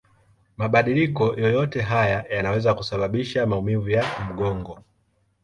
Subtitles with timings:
[0.57, 4.83] Mabadiliko yoyote haya yanaweza kusababisha maumivu ya mgongo.